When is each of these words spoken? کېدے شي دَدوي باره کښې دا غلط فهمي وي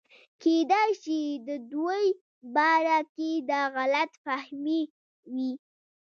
کېدے 0.41 0.83
شي 1.01 1.21
دَدوي 1.47 2.05
باره 2.55 2.97
کښې 3.13 3.31
دا 3.49 3.61
غلط 3.75 4.11
فهمي 4.23 4.81
وي 5.33 5.51